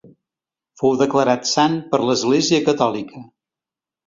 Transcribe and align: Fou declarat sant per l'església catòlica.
Fou 0.81 0.95
declarat 1.01 1.45
sant 1.49 1.75
per 1.93 2.01
l'església 2.07 2.63
catòlica. 2.71 3.23